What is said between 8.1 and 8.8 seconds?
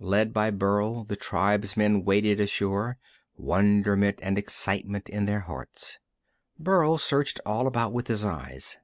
eyes.